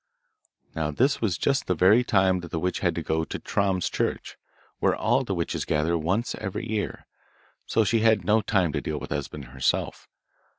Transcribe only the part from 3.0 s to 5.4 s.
go to Troms Church, where all the